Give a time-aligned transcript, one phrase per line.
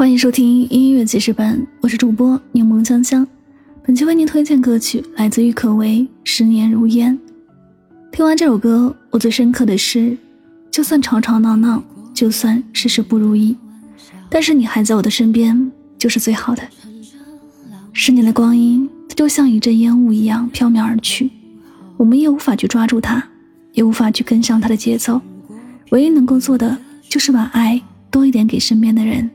[0.00, 3.28] 欢迎收听音乐记事本，我是主播柠檬香香。
[3.84, 7.14] 本期为您推荐歌曲来自郁可唯《十年如烟》。
[8.10, 10.16] 听完这首歌，我最深刻的是，
[10.70, 11.84] 就算吵吵闹闹，
[12.14, 13.54] 就算事事不如意，
[14.30, 16.62] 但是你还在我的身边，就是最好的。
[17.92, 21.30] 十年的光阴，就像一阵烟雾一样飘渺而去，
[21.98, 23.22] 我们也无法去抓住它，
[23.74, 25.20] 也无法去跟上它的节奏。
[25.90, 29.30] 唯一能够做的，就是把爱多一点给身边的人。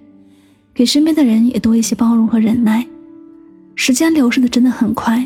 [0.75, 2.85] 给身边的人也多一些包容和忍耐。
[3.75, 5.25] 时间流逝的真的很快，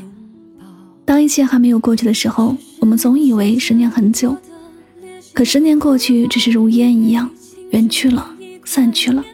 [1.03, 4.37] 当一切还没有过去的时候，我们总以为十年很久，
[5.33, 7.27] 可十年过去，只是如烟一样
[7.71, 8.29] 远去了，
[8.63, 9.25] 散去了。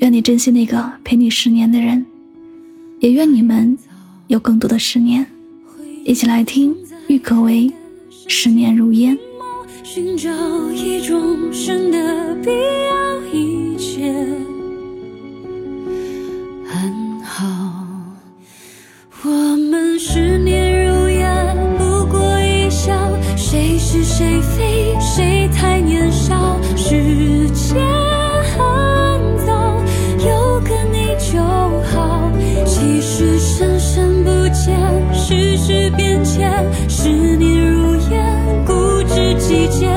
[0.00, 2.04] 愿你珍惜那个陪你十年的人，
[3.00, 3.78] 也愿你们
[4.26, 5.26] 有更多的十年。
[6.04, 7.66] 一起来听郁可唯
[8.28, 9.16] 《十年如烟》。
[9.82, 10.30] 寻找
[10.70, 13.13] 一种神的必要
[35.26, 36.52] 世事变迁
[36.86, 39.90] 十年如烟固执己见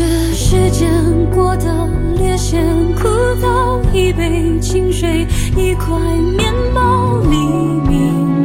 [0.00, 0.90] 这时间
[1.30, 3.06] 过得略显枯
[3.38, 5.94] 燥，一杯清水，一块
[6.38, 8.39] 面包，黎明。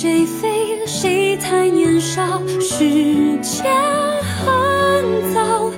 [0.00, 3.70] 谁非谁太年少，时间
[4.24, 5.70] 很早。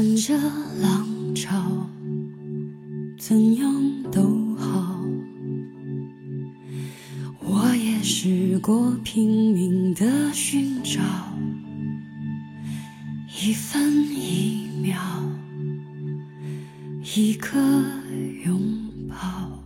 [0.00, 0.34] 看着
[0.80, 1.86] 浪潮，
[3.18, 4.98] 怎样都好。
[7.40, 11.02] 我也试过拼命的寻找，
[13.28, 14.98] 一分一秒，
[17.14, 17.58] 一个
[18.46, 18.58] 拥
[19.06, 19.62] 抱。